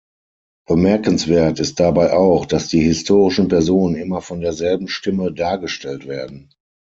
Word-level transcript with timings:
Bemerkenswert 0.67 1.59
ist 1.59 1.79
dabei 1.79 2.13
auch, 2.13 2.47
dass 2.47 2.67
die 2.69 2.79
historischen 2.81 3.49
Personen 3.49 3.93
immer 3.93 4.21
von 4.23 4.41
derselben 4.41 4.87
Stimme 4.87 5.31
"„dargestellt“" 5.31 6.07
werden. 6.07 6.49